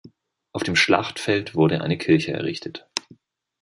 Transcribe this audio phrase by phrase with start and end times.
[0.51, 2.89] Auf dem Schlachtfeld wurde eine Kirche errichtet.